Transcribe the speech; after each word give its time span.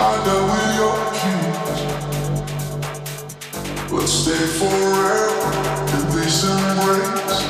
under 0.00 0.42
with 0.44 0.76
your 0.76 1.00
stay 4.06 4.46
forever 4.58 5.50
in 5.94 6.02
these 6.14 6.44
embrace. 6.44 7.40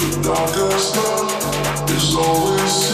The 0.00 0.08
darkest 0.22 0.96
night 0.96 1.90
is 1.90 2.16
always. 2.16 2.89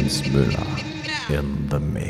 Jens 0.00 0.22
Müller 0.32 0.66
in 1.28 1.68
the 1.68 1.78
mix. 1.78 2.09